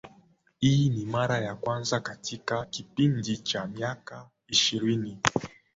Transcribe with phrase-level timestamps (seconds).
[0.59, 5.19] hii ni mara ya kwanza katika kipindi cha miaka ishirini